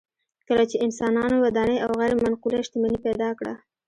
کله 0.47 0.63
چې 0.71 0.81
انسانانو 0.85 1.35
ودانۍ 1.45 1.77
او 1.85 1.91
غیر 1.99 2.13
منقوله 2.23 2.59
شتمني 2.65 2.99
پیدا 3.05 3.29
کړه 3.39 3.53